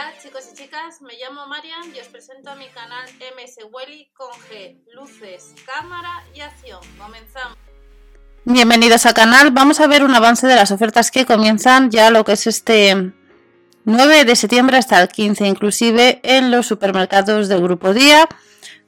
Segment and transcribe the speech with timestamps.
[0.00, 3.06] Hola chicos y chicas, me llamo Marian y os presento a mi canal
[3.36, 6.80] MS Welly con G, luces, cámara y acción.
[6.96, 7.58] Comenzamos.
[8.46, 12.24] Bienvenidos al canal, vamos a ver un avance de las ofertas que comienzan ya lo
[12.24, 13.12] que es este
[13.84, 18.26] 9 de septiembre hasta el 15, inclusive en los supermercados del Grupo Día.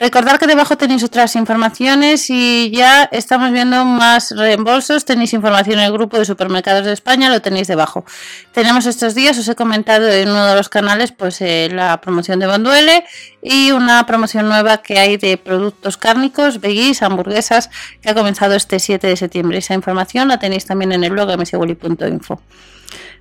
[0.00, 5.04] Recordad que debajo tenéis otras informaciones y ya estamos viendo más reembolsos.
[5.04, 8.04] Tenéis información en el grupo de supermercados de España, lo tenéis debajo.
[8.52, 12.38] Tenemos estos días, os he comentado en uno de los canales, pues eh, la promoción
[12.38, 13.04] de Bonduele
[13.42, 17.68] y una promoción nueva que hay de productos cárnicos, veggies, hamburguesas,
[18.00, 19.58] que ha comenzado este 7 de septiembre.
[19.58, 22.40] Esa información la tenéis también en el blog mswoli.info.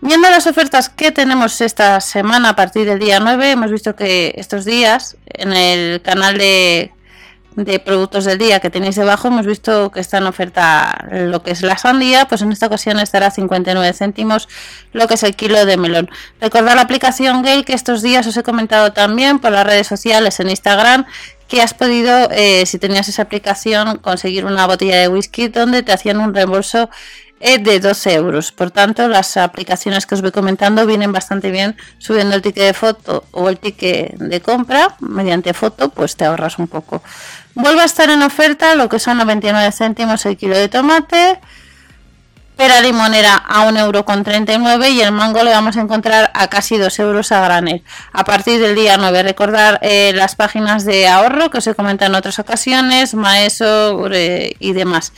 [0.00, 4.34] Viendo las ofertas que tenemos esta semana a partir del día 9, hemos visto que
[4.36, 6.90] estos días en el canal de,
[7.84, 11.62] productos del día que tenéis debajo, hemos visto que está en oferta lo que es
[11.62, 14.48] la sandía, pues en esta ocasión estará a 59 céntimos
[14.92, 16.10] lo que es el kilo de melón.
[16.40, 20.40] Recordad la aplicación Gale que estos días os he comentado también por las redes sociales
[20.40, 21.06] en Instagram
[21.46, 25.92] que has podido, eh, si tenías esa aplicación, conseguir una botella de whisky donde te
[25.92, 26.88] hacían un reembolso
[27.42, 28.52] de 12 euros.
[28.52, 32.72] Por tanto, las aplicaciones que os voy comentando vienen bastante bien subiendo el ticket de
[32.72, 37.02] foto o el ticket de compra mediante foto, pues te ahorras un poco.
[37.54, 41.40] Vuelve a estar en oferta lo que son 99 céntimos el kilo de tomate.
[42.56, 47.32] Pera limonera a 1,39€ y el mango le vamos a encontrar a casi 2 euros
[47.32, 47.82] a granel.
[48.12, 52.10] A partir del día 9, recordar eh, las páginas de ahorro que os he comentado
[52.12, 55.12] en otras ocasiones, Maeso eh, y demás.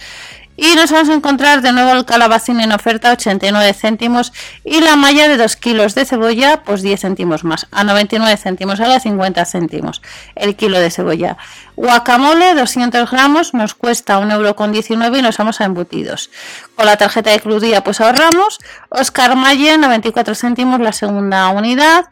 [0.56, 4.94] Y nos vamos a encontrar de nuevo el calabacín en oferta 89 céntimos y la
[4.94, 9.44] malla de 2 kilos de cebolla pues 10 céntimos más, a 99 céntimos, a 50
[9.47, 10.00] céntimos
[10.36, 11.36] el kilo de cebolla.
[11.77, 16.30] Guacamole 200 gramos nos cuesta 1,19€ y nos vamos a embutidos.
[16.77, 18.58] Con la tarjeta de Crudía pues ahorramos.
[18.91, 22.05] Oscar Malle 94 céntimos la segunda unidad.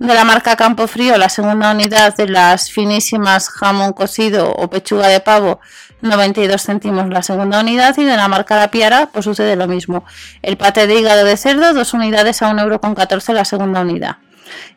[0.00, 5.08] De la marca Campo Frío la segunda unidad de las finísimas jamón cocido o pechuga
[5.08, 5.60] de pavo
[6.00, 10.06] 92 céntimos la segunda unidad y de la marca La Piara pues sucede lo mismo.
[10.40, 14.16] El pate de hígado de cerdo, dos unidades a 1,14€ la segunda unidad.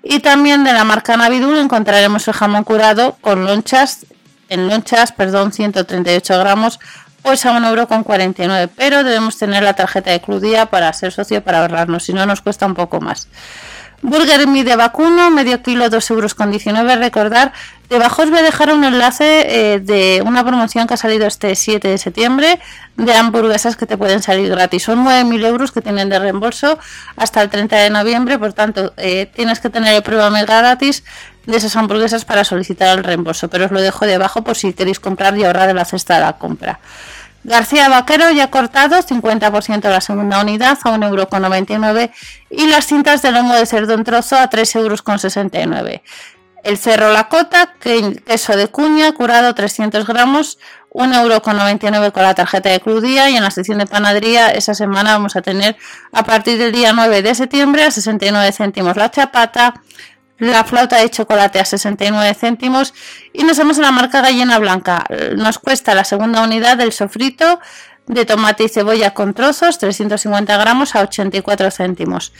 [0.03, 4.05] Y también de la marca Navidul encontraremos el jamón curado con lonchas,
[4.49, 6.81] en lonchas, perdón, 138 gramos,
[7.21, 11.61] pues a 1,49€, pero debemos tener la tarjeta de Club Día para ser socio para
[11.61, 13.29] ahorrarnos, si no nos cuesta un poco más.
[14.03, 16.97] Burger Mi de vacuno, medio kilo, 2 euros con 19.
[16.97, 17.53] Recordar,
[17.87, 21.55] debajo os voy a dejar un enlace eh, de una promoción que ha salido este
[21.55, 22.59] 7 de septiembre
[22.97, 24.83] de hamburguesas que te pueden salir gratis.
[24.83, 26.77] Son 9.000 euros que tienen de reembolso
[27.15, 31.05] hasta el 30 de noviembre, por tanto, eh, tienes que tener el prueba mega gratis
[31.45, 34.99] de esas hamburguesas para solicitar el reembolso, pero os lo dejo debajo por si queréis
[34.99, 36.81] comprar y ahorrar de la cesta de la compra.
[37.43, 42.11] García Vaquero ya cortado, 50% la segunda unidad a 1,99€
[42.49, 46.01] y las cintas de lomo de cerdo en trozo a 3,69€.
[46.63, 47.73] El cerro La Cota,
[48.25, 50.59] queso de cuña, curado 300 gramos,
[50.91, 55.35] 1,99€ con la tarjeta de Crudía y en la sección de panadería esa semana vamos
[55.35, 55.75] a tener
[56.13, 59.73] a partir del día 9 de septiembre a 69 céntimos la chapata,
[60.37, 62.93] la flauta de chocolate a 69 céntimos
[63.31, 65.05] y nos vamos a la marca gallina blanca.
[65.35, 67.59] Nos cuesta la segunda unidad del sofrito
[68.07, 72.33] de tomate y cebolla con trozos, 350 gramos a 84 céntimos.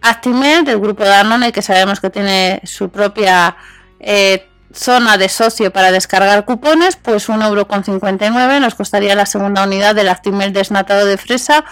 [0.00, 3.56] Actimel del grupo Danone que sabemos que tiene su propia
[4.00, 10.08] eh, zona de socio para descargar cupones, pues 1,59€ nos costaría la segunda unidad del
[10.08, 11.64] Actimel desnatado de fresa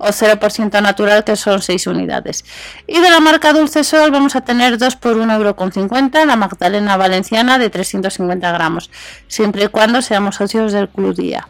[0.00, 2.44] o 0% natural que son 6 unidades.
[2.86, 7.58] Y de la marca Dulce Sol vamos a tener 2 por 1,50€ la Magdalena Valenciana
[7.58, 8.90] de 350 gramos,
[9.28, 11.46] siempre y cuando seamos socios del Club Día.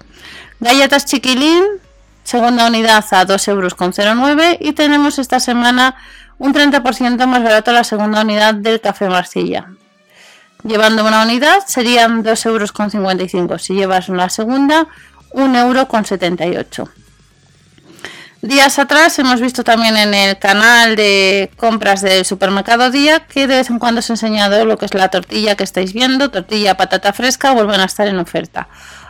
[0.58, 1.64] Galletas Chiquilín,
[2.24, 5.96] segunda unidad a 2,09€ y tenemos esta semana
[6.38, 9.68] un 30% más barato la segunda unidad del Café Marcilla.
[10.64, 13.58] Llevando una unidad serían 2,55€.
[13.58, 14.86] Si llevas la segunda,
[15.32, 16.99] 1,78€.
[18.42, 23.56] Días atrás hemos visto también en el canal de compras del supermercado Día que de
[23.56, 26.78] vez en cuando os he enseñado lo que es la tortilla que estáis viendo, tortilla
[26.78, 28.68] patata fresca, vuelven a estar en oferta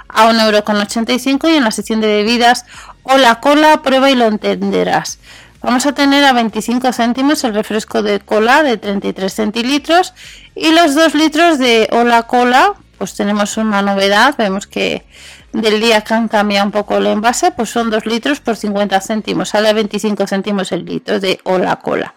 [0.08, 2.64] a 1,85€ y en la sección de bebidas
[3.04, 5.20] o la cola, prueba y lo entenderás.
[5.62, 10.12] Vamos a tener a 25 céntimos el refresco de cola de 33 centilitros
[10.56, 15.06] y los 2 litros de Hola Cola, pues tenemos una novedad, vemos que
[15.54, 19.00] del día que han cambiado un poco el envase, pues son 2 litros por 50
[19.00, 22.12] céntimos, sale a 25 céntimos el litro de Hola Cola.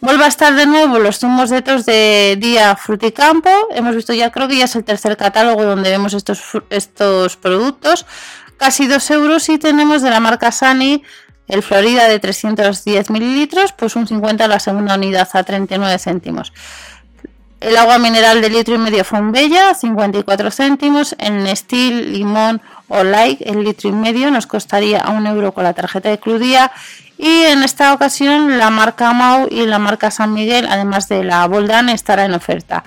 [0.00, 3.50] Vuelve a estar de nuevo los zumos de tos de Día Fruticampo.
[3.74, 6.40] Hemos visto ya, creo que ya es el tercer catálogo donde vemos estos,
[6.70, 8.06] estos productos.
[8.56, 11.02] Casi 2 euros y tenemos de la marca Sani
[11.48, 16.52] El Florida de 310 mililitros, pues un 50 la segunda unidad a 39 céntimos.
[17.64, 21.16] El agua mineral de litro y medio Fonbella, 54 céntimos.
[21.18, 25.64] El Nestil, Limón o Light, el litro y medio, nos costaría a un euro con
[25.64, 26.70] la tarjeta de Cludía.
[27.16, 31.46] Y en esta ocasión la marca Mau y la marca San Miguel, además de la
[31.46, 32.84] Boldan, estará en oferta.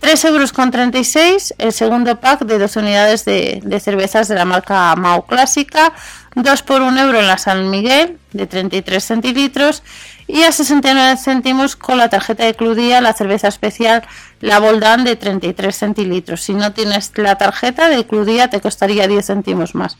[0.00, 4.44] 3 euros con 36 el segundo pack de dos unidades de, de, cervezas de la
[4.44, 5.94] marca Mau Clásica,
[6.34, 9.82] 2 por 1 euro en la San Miguel de 33 centilitros
[10.28, 14.02] y a 69 céntimos con la tarjeta de Cludía la cerveza especial
[14.40, 16.42] La Boldan de 33 centilitros.
[16.42, 19.98] Si no tienes la tarjeta de Cludía te costaría 10 céntimos más.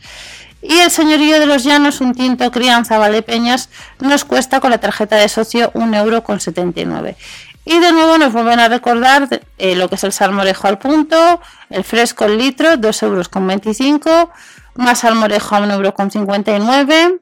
[0.61, 3.69] Y el señorío de los llanos, un tinto crianza Valdepeñas,
[3.99, 7.15] nos cuesta con la tarjeta de socio 1,79 euro.
[7.63, 7.79] Con 79.
[7.79, 9.27] Y de nuevo nos vuelven a recordar
[9.57, 13.47] eh, lo que es el salmorejo al punto, el fresco al litro, 2,25 euros, con
[13.47, 14.31] 25,
[14.75, 15.93] más salmorejo a 1,59 euro.
[15.93, 17.19] Con 59,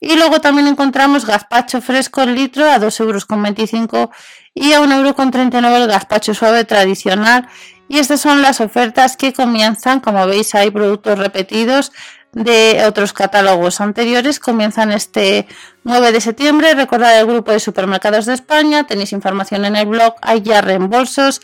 [0.00, 4.08] y luego también encontramos gazpacho fresco el litro a 2,25 euros
[4.54, 7.48] y a 1,39 euros el gazpacho suave tradicional.
[7.88, 11.92] Y estas son las ofertas que comienzan, como veis hay productos repetidos
[12.32, 14.38] de otros catálogos anteriores.
[14.38, 15.46] Comienzan este
[15.84, 16.74] 9 de septiembre.
[16.74, 18.84] Recordad el grupo de supermercados de España.
[18.84, 20.14] Tenéis información en el blog.
[20.22, 21.40] Hay ya reembolsos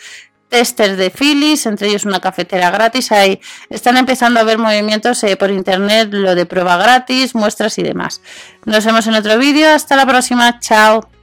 [0.49, 3.11] testers de Philips, entre ellos una cafetera gratis.
[3.13, 7.83] Ahí están empezando a haber movimientos eh, por internet, lo de prueba gratis, muestras y
[7.83, 8.21] demás.
[8.65, 9.73] Nos vemos en otro vídeo.
[9.73, 10.61] Hasta la próxima.
[10.61, 11.16] Chao.